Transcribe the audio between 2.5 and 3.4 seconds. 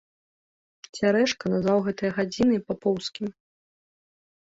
папоўскімі.